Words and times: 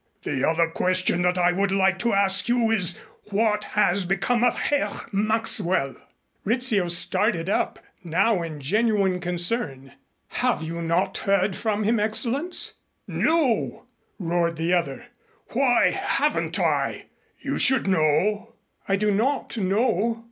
"The 0.23 0.43
other 0.43 0.67
question 0.67 1.21
that 1.21 1.37
I 1.37 1.51
would 1.51 1.69
like 1.71 1.99
to 1.99 2.11
ask 2.11 2.49
you 2.49 2.71
is, 2.71 2.97
what 3.25 3.65
has 3.77 4.03
become 4.03 4.43
of 4.43 4.57
Herr 4.57 5.01
Maxwell?" 5.11 5.95
Rizzio 6.43 6.87
started 6.87 7.47
up, 7.47 7.77
now 8.03 8.41
in 8.41 8.59
genuine 8.61 9.19
concern. 9.19 9.91
"Have 10.29 10.63
you 10.63 10.81
not 10.81 11.15
heard 11.19 11.55
from 11.55 11.83
him, 11.83 11.99
Excellenz?" 11.99 12.73
"No," 13.07 13.85
roared 14.17 14.55
the 14.55 14.73
other. 14.73 15.05
"Why 15.49 15.91
haven't 15.91 16.57
I? 16.59 17.05
You 17.39 17.59
should 17.59 17.85
know." 17.85 18.53
"I 18.87 18.95
do 18.95 19.11
not 19.11 19.55
know. 19.55 20.19